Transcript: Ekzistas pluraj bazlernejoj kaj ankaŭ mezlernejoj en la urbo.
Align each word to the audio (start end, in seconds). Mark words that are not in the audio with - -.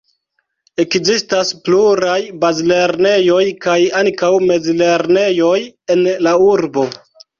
Ekzistas 0.83 1.51
pluraj 1.67 2.15
bazlernejoj 2.45 3.43
kaj 3.67 3.77
ankaŭ 4.03 4.33
mezlernejoj 4.53 5.55
en 5.97 6.05
la 6.29 6.35
urbo. 6.49 6.89